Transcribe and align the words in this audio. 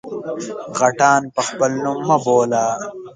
_غټان 0.79 1.21
په 1.35 1.41
خپل 1.47 1.71
نوم 1.83 1.99
مه 2.07 2.17
بوله! 2.23 2.65